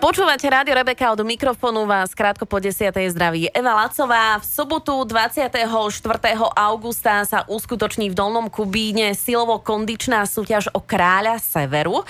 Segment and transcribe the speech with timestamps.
[0.00, 2.88] Počúvate Rádio Rebeka od mikrofónu vás krátko po 10.
[3.12, 4.40] zdraví Eva Lacová.
[4.40, 5.52] V sobotu 24.
[6.56, 12.00] augusta sa uskutoční v Dolnom Kubíne silovo-kondičná súťaž o kráľa Severu.
[12.00, 12.04] E,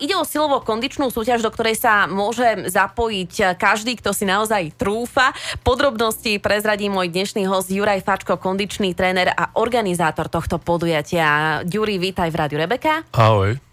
[0.00, 5.36] ide o silovo-kondičnú súťaž, do ktorej sa môže zapojiť každý, kto si naozaj trúfa.
[5.60, 11.60] Podrobnosti prezradí môj dnešný host Juraj Fačko, kondičný tréner a organizátor tohto podujatia.
[11.68, 13.04] Juri, vítaj v Rádiu Rebeka.
[13.12, 13.69] Ahoj.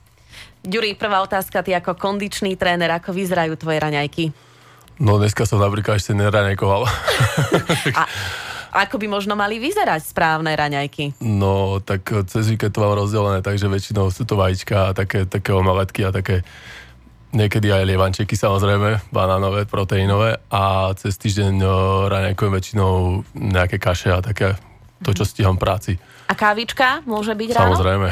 [0.67, 4.35] Ďuri, prvá otázka, ty ako kondičný tréner, ako vyzerajú tvoje raňajky?
[4.99, 6.83] No dneska som napríklad ešte neraňajkoval.
[7.97, 8.03] A
[8.83, 11.23] ako by možno mali vyzerať správne raňajky?
[11.23, 15.55] No, tak cez víkend to mám rozdelené, takže väčšinou sú to vajíčka a také, také
[15.55, 16.43] omeletky a také
[17.31, 21.63] niekedy aj lievančeky samozrejme, banánové, proteínové a cez týždeň
[22.11, 24.59] raňajkujem väčšinou nejaké kaše a také
[24.99, 25.95] to, čo stíham práci.
[26.27, 27.75] A kávička môže byť ráno?
[27.75, 28.09] Samozrejme.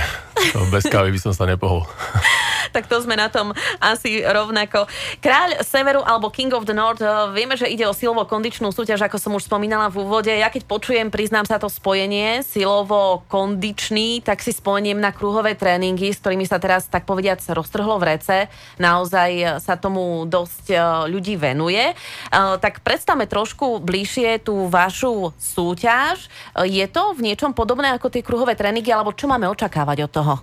[0.72, 1.84] Bez kávy by som sa nepohol.
[2.76, 4.84] tak to sme na tom asi rovnako.
[5.24, 9.16] Kráľ Severu alebo King of the North, eh, vieme, že ide o silovo-kondičnú súťaž, ako
[9.16, 10.28] som už spomínala v úvode.
[10.28, 16.20] Ja keď počujem, priznám sa to spojenie silovo-kondičný, tak si spomeniem na kruhové tréningy, s
[16.20, 18.52] ktorými sa teraz tak povediac roztrhlo v rece.
[18.76, 21.96] Naozaj sa tomu dosť eh, ľudí venuje.
[21.96, 26.28] Eh, tak predstavme trošku bližšie tú vašu súťaž.
[26.68, 30.34] Je to v niečom podobné ako tie kruhové tréningy, alebo čo máme očakávať od toho?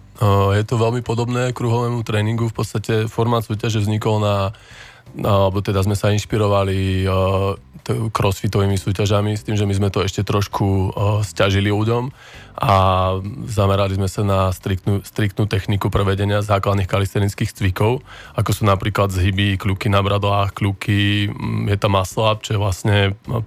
[0.55, 2.47] Je to veľmi podobné kruhovému tréningu.
[2.51, 4.55] V podstate formát súťaže vznikol na,
[5.19, 7.05] alebo teda sme sa inšpirovali
[8.15, 10.95] crossfitovými súťažami, s tým, že my sme to ešte trošku
[11.27, 12.15] stiažili ľuďom
[12.63, 12.75] a
[13.49, 18.07] zamerali sme sa na striktnú, striktnú techniku prevedenia základných kalistenických cvikov,
[18.39, 22.97] ako sú napríklad zhyby, kľuky na bradlách, kľuky, mm, je tam maslab, čo je vlastne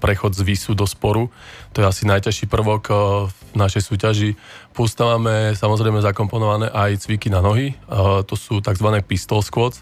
[0.04, 1.32] prechod z výsu do sporu.
[1.78, 2.92] To je asi najťažší prvok
[3.32, 4.36] v našej súťaži.
[4.76, 7.80] Plus tam máme samozrejme zakomponované aj cviky na nohy,
[8.28, 8.92] to sú tzv.
[9.08, 9.80] pistol squats,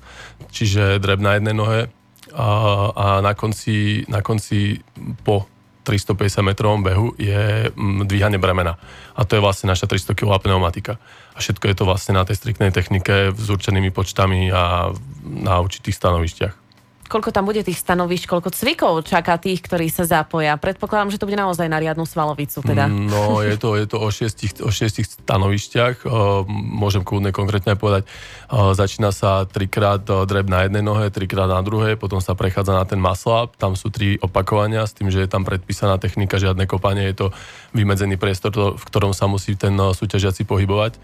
[0.53, 1.89] čiže dreb na jednej nohe,
[2.33, 2.49] a,
[2.93, 4.81] a na, konci, na konci
[5.25, 5.49] po
[5.83, 8.79] 350 metrovom behu je mm, dvíhanie bremena.
[9.13, 10.95] A to je vlastne naša 300 kg pneumatika.
[11.35, 14.95] A všetko je to vlastne na tej striktnej technike s určenými počtami a
[15.25, 16.62] na určitých stanovišťach
[17.07, 20.57] koľko tam bude tých stanovišť, koľko cvikov čaká tých, ktorí sa zapoja.
[20.57, 22.63] Predpokladám, že to bude naozaj na riadnu svalovicu.
[22.63, 22.87] Teda.
[22.87, 26.07] No, je to, je to o, šiestich, o šiestich stanovišťach.
[26.51, 28.07] Môžem kľudne konkrétne povedať.
[28.51, 33.01] Začína sa trikrát dreb na jednej nohe, trikrát na druhej, potom sa prechádza na ten
[33.01, 33.55] muscle up.
[33.57, 37.07] Tam sú tri opakovania s tým, že je tam predpísaná technika, žiadne kopanie.
[37.09, 37.27] Je to
[37.73, 40.97] vymedzený priestor, v ktorom sa musí ten súťažiaci pohybovať.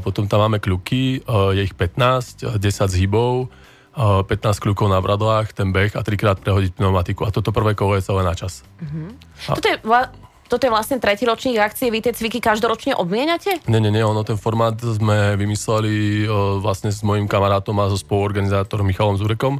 [0.00, 3.48] Potom tam máme kľuky, je ich 15, 10 zhybov,
[3.96, 7.24] 15 kľúkov na bradlách, ten beh a trikrát prehodiť pneumatiku.
[7.24, 8.60] A toto prvé kolo je celé na čas.
[8.76, 9.08] Uh-huh.
[9.48, 9.56] A...
[9.56, 10.12] Toto je vla-
[10.46, 13.66] toto je vlastne tretí ročník akcie, vy tie cviky každoročne obmieniate?
[13.66, 17.98] Nie, nie, nie, ono ten formát sme vymysleli o, vlastne s mojim kamarátom a so
[17.98, 19.58] spoluorganizátorom Michalom Zurekom.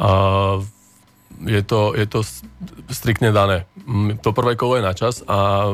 [0.00, 0.64] A
[1.44, 2.24] je to, je to
[2.88, 3.68] striktne dané.
[4.24, 5.72] To prvé kolo je na čas a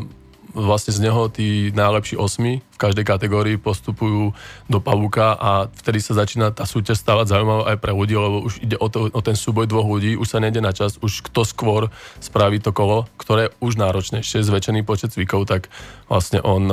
[0.53, 4.33] vlastne z neho tí najlepší osmi v každej kategórii postupujú
[4.66, 8.65] do pavúka a vtedy sa začína tá súťaž stávať zaujímavá aj pre ľudí, lebo už
[8.65, 11.47] ide o, to, o ten súboj dvoch ľudí, už sa nejde na čas, už kto
[11.47, 15.71] skôr spraví to kolo, ktoré už náročnejšie, zväčšený počet cvikov, tak
[16.10, 16.66] vlastne on,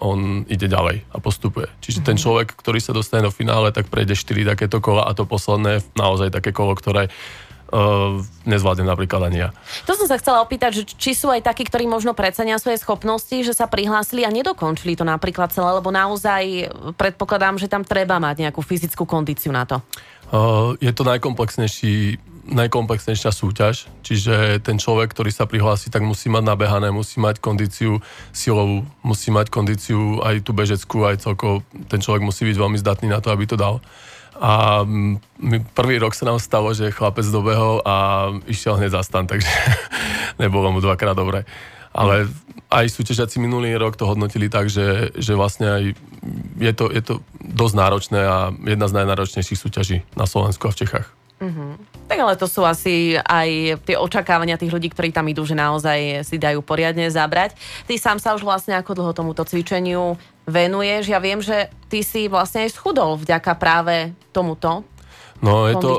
[0.00, 1.68] on ide ďalej a postupuje.
[1.84, 2.22] Čiže ten mhm.
[2.22, 6.32] človek, ktorý sa dostane do finále, tak prejde 4 takéto kola a to posledné naozaj
[6.32, 7.12] také kolo, ktoré
[7.72, 9.50] uh, nezvládnem napríklad ani ja.
[9.88, 13.34] To som sa chcela opýtať, že či sú aj takí, ktorí možno precenia svoje schopnosti,
[13.34, 16.68] že sa prihlásili a nedokončili to napríklad celé, lebo naozaj
[17.00, 19.80] predpokladám, že tam treba mať nejakú fyzickú kondíciu na to.
[20.32, 26.42] Uh, je to najkomplexnejší najkomplexnejšia súťaž, čiže ten človek, ktorý sa prihlási, tak musí mať
[26.42, 28.02] nabehané, musí mať kondíciu
[28.34, 33.14] silovú, musí mať kondíciu aj tú bežeckú, aj celkovo ten človek musí byť veľmi zdatný
[33.14, 33.78] na to, aby to dal.
[34.40, 34.82] A
[35.38, 39.48] my, prvý rok sa nám stalo, že chlapec dobehol a išiel hneď za stan, takže
[40.42, 41.44] nebolo mu dvakrát dobre.
[41.92, 42.24] Ale
[42.72, 45.82] aj súťažiaci minulý rok to hodnotili tak, že, že vlastne aj
[46.56, 50.80] je to, je to dosť náročné a jedna z najnáročnejších súťaží na Slovensku a v
[50.80, 51.21] Čechách.
[51.42, 51.70] Mm-hmm.
[52.06, 56.22] Tak ale to sú asi aj tie očakávania tých ľudí, ktorí tam idú, že naozaj
[56.22, 57.58] si dajú poriadne zabrať.
[57.90, 60.14] Ty sám sa už vlastne ako dlho tomuto cvičeniu
[60.46, 61.10] venuješ.
[61.10, 64.86] Ja viem, že ty si vlastne aj schudol vďaka práve tomuto
[65.42, 65.98] No je to,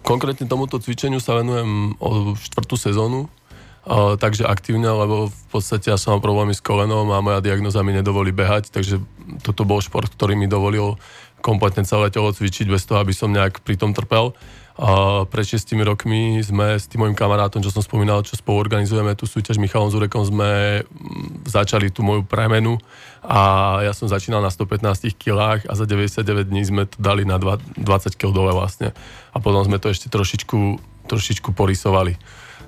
[0.00, 6.00] konkrétne tomuto cvičeniu sa venujem o štvrtú sezónu, uh, takže aktívne, lebo v podstate ja
[6.00, 9.04] som mal problémy s kolenom a moja diagnoza mi nedovolí behať, takže
[9.44, 10.96] toto bol šport, ktorý mi dovolil
[11.44, 14.32] kompletne celé telo cvičiť bez toho, aby som nejak pri tom trpel.
[14.80, 19.12] Uh, pred 6 rokmi sme s tým mojim kamarátom, čo som spomínal, čo spolu organizujeme
[19.12, 22.80] tú súťaž Michalom Zurekom, sme mm, začali tú moju premenu
[23.20, 24.80] a ja som začínal na 115
[25.20, 27.76] kg a za 99 dní sme to dali na 20
[28.16, 28.96] kg dole vlastne.
[29.36, 30.80] A potom sme to ešte trošičku,
[31.12, 32.16] trošičku porysovali.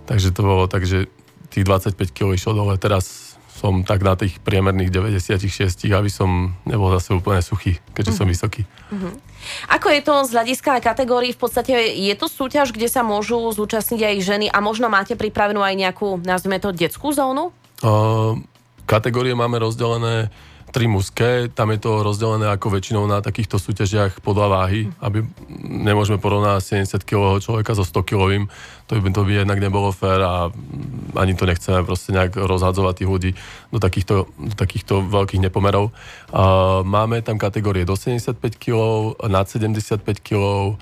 [0.05, 1.09] Takže to bolo tak, že
[1.49, 2.77] tých 25 kg išlo dole.
[2.77, 3.32] Teraz
[3.63, 8.19] som tak na tých priemerných 96, aby som nebol zase úplne suchý, keďže uh-huh.
[8.19, 8.33] som mhm.
[8.35, 8.63] vysoký.
[8.91, 9.15] Uh-huh.
[9.71, 11.31] Ako je to z hľadiska kategórií?
[11.31, 15.63] V podstate je to súťaž, kde sa môžu zúčastniť aj ženy a možno máte pripravenú
[15.63, 17.55] aj nejakú, nazvime to, detskú zónu?
[17.83, 18.39] Uh,
[18.87, 20.31] kategórie máme rozdelené
[20.73, 25.21] tri muské, tam je to rozdelené ako väčšinou na takýchto súťažiach podľa váhy, aby
[25.63, 28.49] nemôžeme porovnať 70 kg človeka so 100 kg,
[28.89, 30.49] to by to by jednak nebolo fér a
[31.21, 33.31] ani to nechceme proste nejak rozhadzovať tých ľudí
[33.69, 35.93] do takýchto, do takýchto veľkých nepomerov.
[36.89, 40.81] máme tam kategórie do 75 kg, nad 75 kg,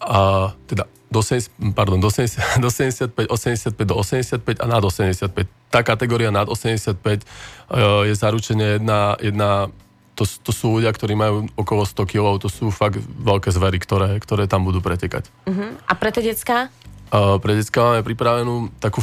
[0.00, 5.48] a teda do, 70, pardon, do, 70, do 75, 85 do 85 a nad 85.
[5.72, 9.68] Tá kategória nad 85 uh, e, je zaručene jedna, jedna
[10.16, 14.18] to, to sú ľudia, ktorí majú okolo 100 kg, to sú fakt veľké zvery, ktoré,
[14.20, 15.30] ktoré tam budú pretekať.
[15.46, 15.78] Uh-huh.
[15.86, 16.68] A pre tie detská?
[17.08, 19.00] Uh, pre detská máme pripravenú takú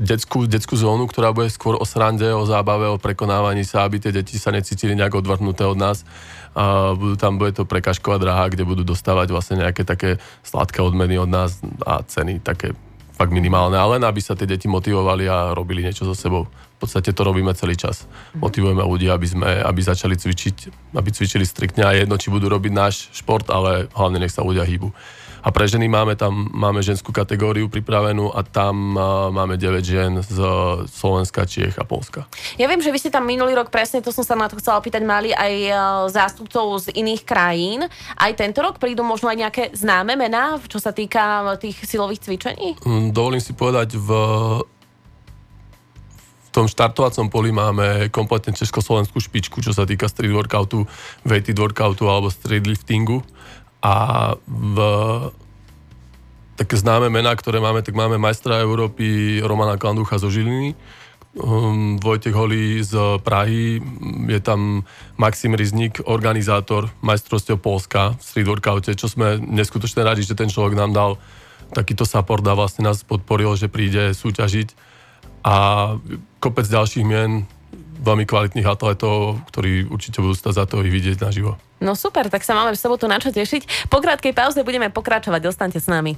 [0.00, 4.10] detskú, detskú zónu, ktorá bude skôr o srande, o zábave, o prekonávaní sa, aby tie
[4.10, 6.08] deti sa necítili nejak odvrhnuté od nás.
[6.56, 11.20] A budú tam, bude to prekažková dráha, kde budú dostávať vlastne nejaké také sladké odmeny
[11.20, 12.72] od nás a ceny také
[13.20, 16.48] fakt minimálne, ale len aby sa tie deti motivovali a robili niečo so sebou.
[16.80, 18.08] V podstate to robíme celý čas.
[18.32, 20.56] Motivujeme ľudí, aby, sme, aby začali cvičiť,
[20.96, 24.64] aby cvičili striktne a jedno, či budú robiť náš šport, ale hlavne nech sa ľudia
[24.64, 24.88] hýbu.
[25.40, 30.12] A pre ženy máme tam máme ženskú kategóriu pripravenú a tam uh, máme 9 žien
[30.20, 30.36] z
[30.88, 32.28] Slovenska, Čiech a Polska.
[32.60, 34.78] Ja viem, že vy ste tam minulý rok, presne to som sa na to chcela
[34.78, 35.76] opýtať, mali aj uh,
[36.12, 37.80] zástupcov z iných krajín.
[38.16, 42.76] Aj tento rok prídu možno aj nejaké známe mená, čo sa týka tých silových cvičení?
[42.84, 44.08] Mm, dovolím si povedať, v
[46.50, 50.82] v tom štartovacom poli máme kompletne československú špičku, čo sa týka street workoutu,
[51.22, 53.22] weighted workoutu alebo street liftingu.
[53.80, 53.94] A
[54.44, 54.76] v
[56.60, 60.76] také známe mená, ktoré máme, tak máme majstra Európy Romana Klanducha zo Žiliny,
[61.40, 63.80] um, Vojtech Holý z Prahy,
[64.28, 64.84] je tam
[65.16, 70.76] Maxim Riznik, organizátor majstrovstiev Polska v street workoute, čo sme neskutočne radi, že ten človek
[70.76, 71.10] nám dal
[71.72, 74.74] takýto support a vlastne nás podporil, že príde súťažiť.
[75.40, 75.56] A
[76.44, 77.48] kopec ďalších mien,
[78.00, 81.60] veľmi kvalitných atletov, ktorí určite budú stať za to ich vidieť naživo.
[81.80, 83.92] No super, tak sa máme v sobotu na čo tešiť.
[83.92, 86.16] Po krátkej pauze budeme pokračovať, ostaňte s nami.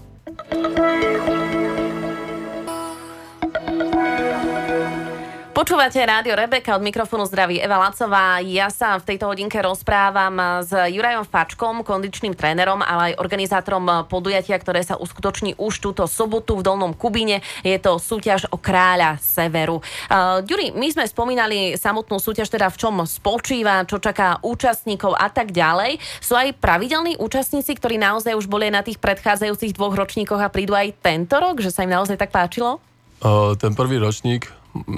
[5.63, 8.43] Počúvate rádio Rebeka, od mikrofónu zdraví Eva Lacová.
[8.43, 14.59] Ja sa v tejto hodinke rozprávam s Jurajom Fačkom, kondičným trénerom, ale aj organizátorom podujatia,
[14.59, 17.47] ktoré sa uskutoční už túto sobotu v Dolnom Kubine.
[17.63, 19.79] Je to súťaž o kráľa Severu.
[20.11, 25.31] Uh, Juri, my sme spomínali samotnú súťaž, teda v čom spočíva, čo čaká účastníkov a
[25.31, 26.03] tak ďalej.
[26.19, 30.75] Sú aj pravidelní účastníci, ktorí naozaj už boli na tých predchádzajúcich dvoch ročníkoch a prídu
[30.75, 32.83] aj tento rok, že sa im naozaj tak páčilo?
[33.23, 34.51] Uh, ten prvý ročník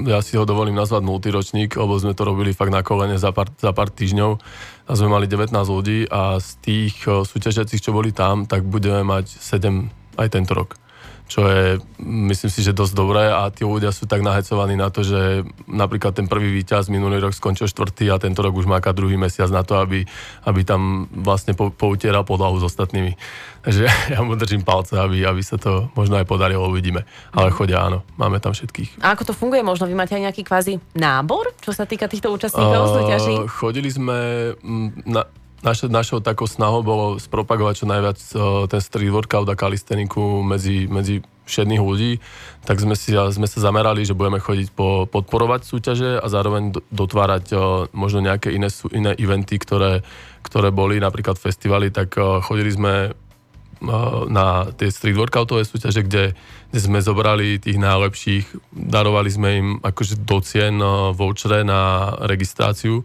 [0.07, 3.51] ja si ho dovolím nazvať multiročník, lebo sme to robili fakt na kolene za pár,
[3.59, 4.39] za pár týždňov.
[4.87, 9.27] A sme mali 19 ľudí a z tých súťažiacich, čo boli tam, tak budeme mať
[9.31, 10.84] 7 aj tento rok
[11.25, 15.01] čo je, myslím si, že dosť dobré a tí ľudia sú tak nahecovaní na to,
[15.01, 19.17] že napríklad ten prvý víťaz minulý rok skončil štvrtý a tento rok už má druhý
[19.17, 20.05] mesiac na to, aby,
[20.45, 23.17] aby tam vlastne po, poutieral podlahu s ostatnými.
[23.65, 27.09] Takže ja mu držím palce, aby, aby sa to možno aj podarilo, uvidíme.
[27.33, 27.55] Ale mhm.
[27.57, 29.01] chodia, áno, máme tam všetkých.
[29.01, 29.65] A ako to funguje?
[29.65, 34.53] Možno vy máte aj nejaký kvázi nábor, čo sa týka týchto účastníkov uh, Chodili sme
[35.09, 35.25] na,
[35.65, 40.85] naša, našou takou snahou bolo spropagovať čo najviac uh, ten street workout a kalisteniku medzi,
[40.87, 42.21] medzi všetných ľudí,
[42.65, 47.45] tak sme, si, sme sa zamerali, že budeme chodiť po, podporovať súťaže a zároveň dotvárať
[47.53, 47.61] uh,
[47.97, 50.05] možno nejaké iné, iné eventy, ktoré,
[50.45, 53.17] ktoré boli, napríklad festivaly, tak uh, chodili sme
[54.33, 56.33] na tie street workoutové súťaže, kde,
[56.73, 60.81] kde sme zobrali tých najlepších, darovali sme im akože do cien
[61.13, 63.05] vouchere na registráciu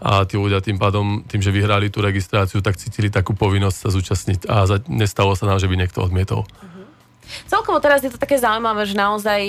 [0.00, 3.88] a tí ľudia tým pádom, tým, že vyhrali tú registráciu, tak cítili takú povinnosť sa
[3.88, 6.44] zúčastniť a za, nestalo sa nám, že by niekto odmietol.
[6.44, 6.76] Uh-huh.
[7.50, 9.40] Celkovo teraz je to také zaujímavé, že naozaj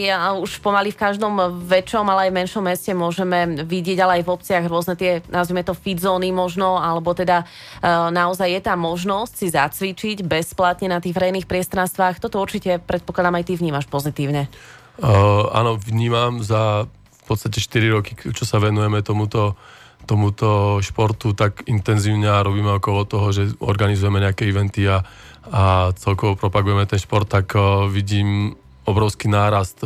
[0.41, 4.65] už pomaly v každom väčšom, ale aj menšom meste môžeme vidieť, ale aj v obciach
[4.65, 9.47] rôzne tie, nazvime to fit zóny možno, alebo teda uh, naozaj je tá možnosť si
[9.53, 12.17] zacvičiť bezplatne na tých verejných priestranstvách.
[12.17, 14.49] Toto určite predpokladám aj ty vnímaš pozitívne.
[14.97, 16.89] Uh, áno, vnímam za
[17.27, 19.59] podstate 4 roky, čo sa venujeme tomuto
[20.07, 25.03] tomuto športu tak intenzívne a robíme okolo toho, že organizujeme nejaké eventy a,
[25.51, 27.51] a celkovo propagujeme ten šport, tak
[27.91, 28.55] vidím
[28.87, 29.83] obrovský nárast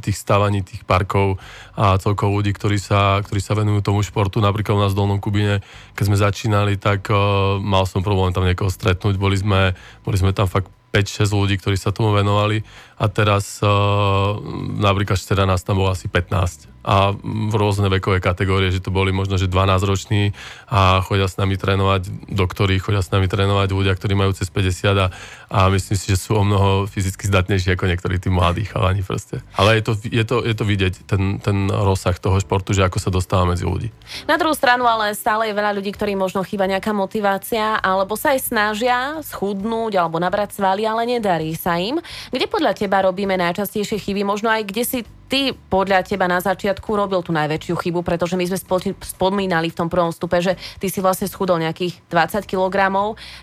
[0.00, 1.36] tých stávaní tých parkov
[1.76, 4.40] a celkovo ľudí, ktorí sa, ktorí sa venujú tomu športu.
[4.40, 5.60] Napríklad u nás v Dolnom Kubine,
[5.92, 7.12] keď sme začínali, tak
[7.60, 9.20] mal som problém tam niekoho stretnúť.
[9.20, 9.76] Boli sme,
[10.08, 12.64] boli sme tam fakt 5-6 ľudí, ktorí sa tomu venovali
[12.94, 14.38] a teraz uh,
[14.78, 19.08] napríklad včera nás tam bolo asi 15 a v rôzne vekové kategórie, že to boli
[19.08, 20.36] možno, že 12 roční
[20.68, 24.92] a chodia s nami trénovať doktori, chodia s nami trénovať ľudia, ktorí majú cez 50
[25.00, 25.08] a,
[25.48, 29.40] a myslím si, že sú o mnoho fyzicky zdatnejší ako niektorí tí mladí chalani proste.
[29.56, 33.00] Ale je to, je to, je to vidieť, ten, ten rozsah toho športu, že ako
[33.00, 33.88] sa dostáva medzi ľudí.
[34.28, 38.36] Na druhú stranu ale stále je veľa ľudí, ktorí možno chýba nejaká motivácia, alebo sa
[38.36, 41.96] aj snažia schudnúť alebo nabrať svaly, ale nedarí sa im.
[42.28, 44.28] Kde podľa teba robíme najčastejšie chyby?
[44.28, 44.98] Možno aj kde si
[45.32, 48.60] ty podľa teba na začiatku robil tú najväčšiu chybu, pretože my sme
[49.00, 52.76] spomínali v tom prvom stupe, že ty si vlastne schudol nejakých 20 kg,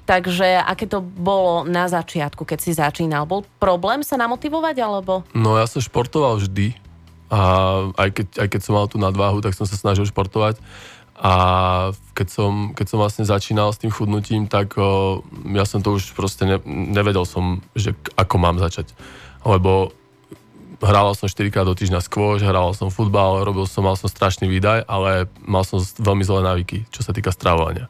[0.05, 3.25] takže aké to bolo na začiatku, keď si začínal?
[3.25, 5.25] Bol problém sa namotivovať, alebo?
[5.33, 6.77] No ja som športoval vždy
[7.33, 7.39] a
[7.97, 10.61] aj keď, aj keď som mal tú nadváhu, tak som sa snažil športovať
[11.21, 11.33] a
[12.17, 15.21] keď som, keď som vlastne začínal s tým chudnutím, tak o,
[15.53, 18.89] ja som to už proste ne, nevedel som, že ako mám začať.
[19.41, 19.91] Lebo
[20.81, 24.49] Hrával som 4 krát do týždňa skôr, hrával som futbal, robil som, mal som strašný
[24.49, 27.85] výdaj, ale mal som veľmi zlé návyky, čo sa týka stravovania.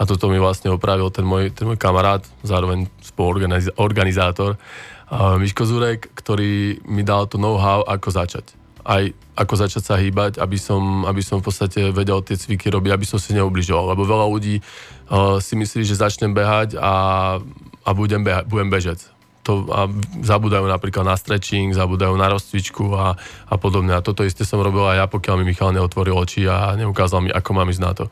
[0.00, 6.08] A toto mi vlastne opravil ten môj, ten môj kamarát, zároveň spoluorganizátor, uh, Miško Zurek,
[6.16, 8.56] ktorý mi dal to know-how, ako začať.
[8.88, 9.04] Aj
[9.36, 13.04] ako začať sa hýbať, aby som, aby som v podstate vedel tie cviky robiť, aby
[13.04, 13.92] som si neubližoval.
[13.92, 17.36] Lebo veľa ľudí uh, si myslí, že začnem behať a,
[17.84, 19.19] a budem, beha- budem bežec
[19.50, 19.90] to a
[20.22, 23.18] zabudajú napríklad na stretching, zabudajú na rozcvičku a,
[23.50, 23.98] a podobne.
[23.98, 27.34] A toto isté som robil aj ja, pokiaľ mi Michal neotvoril oči a neukázal mi,
[27.34, 28.04] ako mám ísť na to.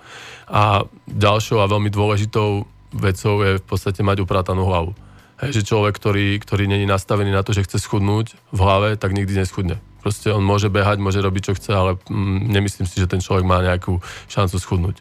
[0.50, 4.99] A ďalšou a veľmi dôležitou vecou je v podstate mať upratanú hlavu.
[5.38, 9.14] Hej, že človek, ktorý, ktorý není nastavený na to, že chce schudnúť v hlave, tak
[9.14, 9.78] nikdy neschudne.
[10.02, 13.47] Proste on môže behať, môže robiť, čo chce, ale mm, nemyslím si, že ten človek
[13.47, 14.97] má nejakú šancu schudnúť.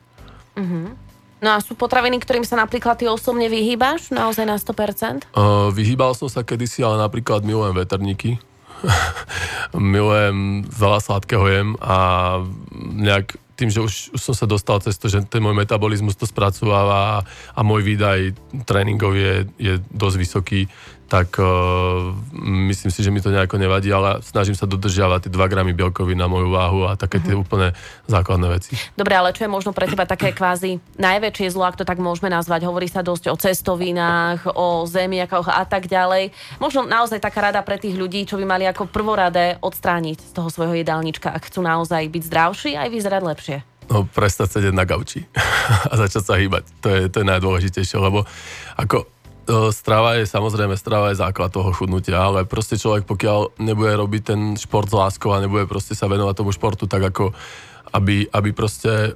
[0.54, 1.07] Mm-hmm.
[1.38, 5.30] No a sú potraviny, ktorým sa napríklad ty osobne vyhýbaš naozaj na 100%?
[5.38, 8.42] Uh, vyhýbal som sa kedysi, ale napríklad milujem veterníky.
[9.74, 11.98] milujem, veľa sladkého jem a
[12.74, 16.30] nejak tým, že už, už som sa dostal cez to, že ten môj metabolizmus to
[16.30, 18.38] spracováva a môj výdaj
[18.70, 20.60] tréningov je, je dosť vysoký,
[21.08, 22.12] tak uh,
[22.68, 26.20] myslím si, že mi to nejako nevadí, ale snažím sa dodržiavať tie 2 gramy bielkovy
[26.20, 27.48] na moju váhu a také tie uh-huh.
[27.48, 27.72] úplne
[28.12, 28.76] základné veci.
[29.00, 32.28] Dobre, ale čo je možno pre teba také kvázi najväčšie zlo, ak to tak môžeme
[32.28, 32.68] nazvať?
[32.68, 36.36] Hovorí sa dosť o cestovinách, o zemiakoch a tak ďalej.
[36.60, 40.52] Možno naozaj taká rada pre tých ľudí, čo by mali ako prvoradé odstrániť z toho
[40.52, 43.58] svojho jedálnička, ak chcú naozaj byť zdravší aj vyzerať lepšie.
[43.88, 45.24] No, prestať sedieť na gauči
[45.92, 46.68] a začať sa hýbať.
[46.84, 48.28] To je, to je najdôležitejšie, lebo
[48.76, 49.08] ako
[49.72, 54.42] strava je samozrejme, strava je základ toho chudnutia, ale proste človek, pokiaľ nebude robiť ten
[54.60, 57.32] šport s láskou a nebude proste sa venovať tomu športu tak ako,
[57.96, 59.16] aby, aby proste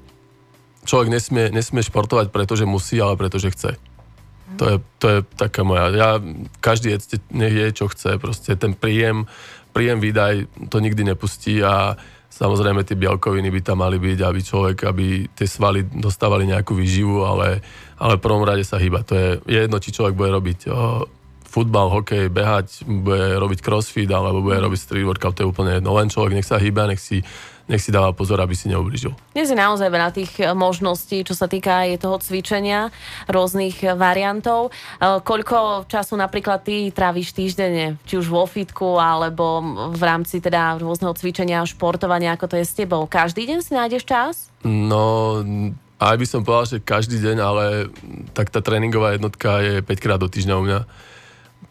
[0.88, 3.72] človek nesmie, nesmie športovať, pretože musí, ale pretože chce.
[4.60, 5.92] To je, to je taká moja.
[5.96, 6.10] Ja,
[6.60, 8.20] každý jedzte, nech je, čo chce.
[8.20, 9.28] Proste ten príjem,
[9.72, 11.96] príjem výdaj to nikdy nepustí a
[12.42, 17.22] samozrejme tie bielkoviny by tam mali byť, aby človek, aby tie svaly dostávali nejakú výživu,
[17.22, 17.62] ale
[18.02, 19.06] ale v prvom rade sa hýba.
[19.06, 21.06] To je jedno, či človek bude robiť o,
[21.46, 25.94] futbal, hokej, behať, bude robiť crossfit alebo bude robiť street workout, to je úplne jedno.
[25.94, 27.22] Len človek nech sa hýba, nech si,
[27.72, 29.16] nech si dáva pozor, aby si neubližil.
[29.32, 32.92] Dnes je naozaj veľa tých e, možností, čo sa týka aj toho cvičenia,
[33.32, 34.76] rôznych variantov.
[35.00, 39.64] E, koľko času napríklad ty tráviš týždenne, či už vo fitku, alebo
[39.96, 43.08] v rámci teda rôzneho cvičenia, športovania, ako to je s tebou?
[43.08, 44.52] Každý deň si nájdeš čas?
[44.68, 45.40] No,
[46.02, 47.66] aj by som povedal, že každý deň, ale
[48.36, 50.80] tak tá tréningová jednotka je 5 krát do týždňa u mňa.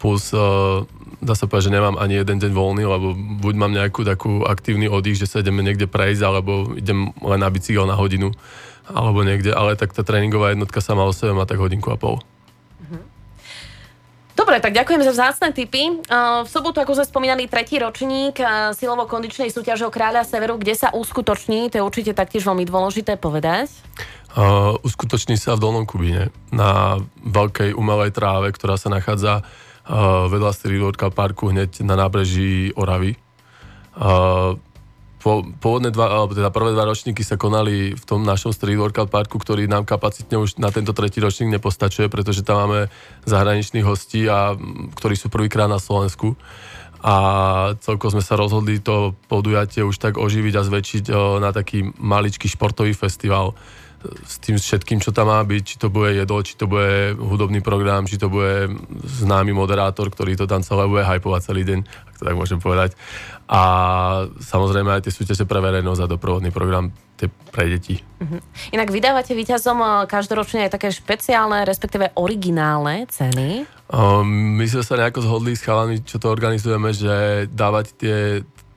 [0.01, 0.81] Plus uh,
[1.21, 4.89] dá sa povedať, že nemám ani jeden deň voľný, lebo buď mám nejakú takú aktívny
[4.89, 8.33] oddych, že sa ideme niekde prejsť, alebo idem len na bicykel na hodinu,
[8.89, 12.17] alebo niekde, ale tak tá tréningová jednotka sama o sebe má tak hodinku a pol.
[14.31, 16.01] Dobre, tak ďakujem za vzácne tipy.
[16.09, 18.41] V sobotu, ako sme spomínali, tretí ročník
[18.73, 23.69] silovo-kondičnej súťaže o kráľa Severu, kde sa uskutoční, to je určite taktiež veľmi dôležité povedať.
[24.33, 29.45] Uh, uskutoční sa v Dolnom Kubíne na veľkej umelej tráve, ktorá sa nachádza
[30.31, 30.83] vedľa Street
[31.13, 33.17] Parku hneď na nábreží Oravy.
[35.21, 39.37] Po, pôvodné dva, teda prvé dva ročníky sa konali v tom našom Street Workout Parku,
[39.37, 42.89] ktorý nám kapacitne už na tento tretí ročník nepostačuje, pretože tam máme
[43.29, 44.57] zahraničných hostí, a,
[44.97, 46.33] ktorí sú prvýkrát na Slovensku.
[47.05, 47.15] A
[47.81, 51.03] celko sme sa rozhodli to podujatie už tak oživiť a zväčšiť
[51.41, 53.53] na taký maličký športový festival
[54.25, 57.61] s tým všetkým, čo tam má byť, či to bude jedlo, či to bude hudobný
[57.61, 58.73] program, či to bude
[59.05, 62.97] známy moderátor, ktorý to tam celé bude hypovať celý deň, ak to tak môžem povedať.
[63.51, 63.61] A
[64.39, 66.89] samozrejme aj tie súťaže pre verejnosť a doprovodný program
[67.19, 67.99] tie pre deti.
[67.99, 68.41] Uh-huh.
[68.73, 73.69] Inak vydávate víťazom eh, každoročne aj také špeciálne, respektíve originálne ceny.
[73.91, 78.17] Um, my sme sa nejako zhodli s chalami, čo to organizujeme, že dávať tie,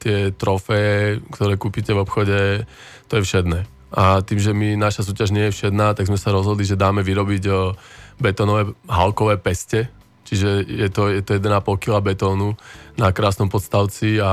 [0.02, 2.66] tie trofeje, ktoré kúpite v obchode,
[3.06, 6.34] to je všedné a tým, že my, naša súťaž nie je všedná, tak sme sa
[6.34, 7.78] rozhodli, že dáme vyrobiť o,
[8.18, 9.86] betonové halkové peste,
[10.26, 12.58] čiže je to, je to 1,5 kg betónu
[12.98, 14.32] na krásnom podstavci a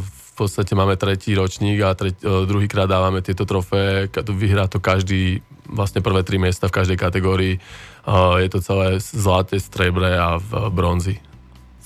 [0.00, 1.92] v podstate máme tretí ročník a
[2.24, 7.60] druhýkrát dávame tieto trofé, vyhrá to každý, vlastne prvé tri miesta v každej kategórii.
[8.40, 11.31] Je to celé zlaté, strebre a v bronzi.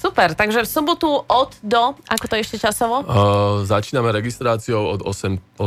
[0.06, 3.02] Super, takže v sobotu od do, ako to ešte časovo?
[3.02, 5.58] Uh, začíname registráciou od 8.00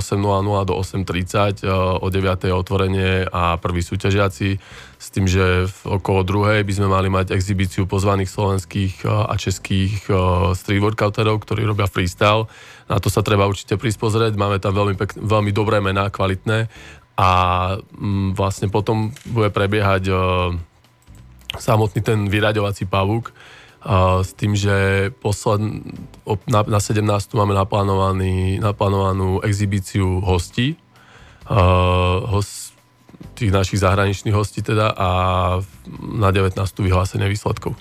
[0.63, 4.55] do 8.30, uh, o 9.00 otvorenie a prvý súťažiaci,
[4.95, 9.35] s tým, že v okolo druhej by sme mali mať exhibíciu pozvaných slovenských uh, a
[9.35, 12.47] českých uh, street workouterov, ktorí robia freestyle.
[12.87, 16.71] Na to sa treba určite prísť pozrieť, máme tam veľmi, pek- veľmi dobré mená, kvalitné
[17.19, 17.29] a
[17.75, 20.55] um, vlastne potom bude prebiehať uh,
[21.59, 23.35] samotný ten vyraďovací pavúk,
[23.79, 25.63] a s tým, že posled,
[26.51, 26.99] na, na 17.
[27.31, 30.75] máme naplánovaný, naplánovanú exhibíciu hostí,
[31.47, 32.75] uh, host,
[33.39, 35.09] tých našich zahraničných hostí teda a
[35.99, 36.59] na 19.
[36.59, 37.75] vyhlásenie výsledkov.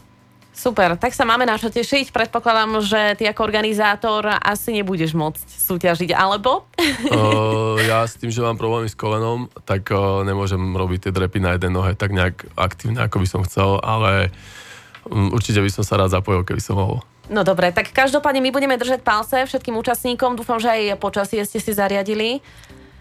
[0.54, 2.10] Super, tak sa máme na čo tešiť.
[2.10, 6.66] Predpokladám, že ty ako organizátor asi nebudeš môcť súťažiť, alebo?
[7.10, 11.38] Uh, ja s tým, že mám problémy s kolenom, tak uh, nemôžem robiť tie drepy
[11.42, 14.66] na jednej nohe tak nejak aktívne, ako by som chcel, ale uh,
[15.10, 17.00] určite by som sa rád zapojil, keby som mohol.
[17.28, 20.32] No dobre, tak každopádne my budeme držať palce všetkým účastníkom.
[20.32, 22.40] Dúfam, že aj počasie ste si zariadili.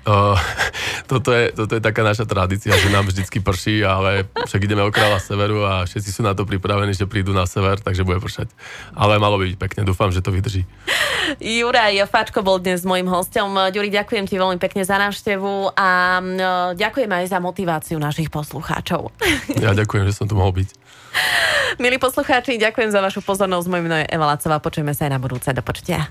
[0.08, 0.40] Uh,
[1.12, 5.20] toto, je, toto je taká naša tradícia, že nám vždycky prší, ale však ideme okráľa
[5.20, 8.48] severu a všetci sú na to pripravení, že prídu na sever, takže bude pršať.
[8.96, 10.64] Ale malo by byť pekne, dúfam, že to vydrží.
[11.44, 13.52] Juraj Fačko bol dnes môjim hostom.
[13.52, 16.24] Ďuri, ďakujem ti veľmi pekne za návštevu a
[16.72, 19.12] ďakujem aj za motiváciu našich poslucháčov.
[19.58, 20.70] Ja ďakujem, že som tu mohol byť.
[21.82, 23.68] Milí poslucháči, ďakujem za vašu pozornosť.
[23.68, 24.62] Moje meno je Eva Lacová.
[24.62, 25.50] Počujeme sa aj na budúce.
[25.52, 26.08] Do počutia.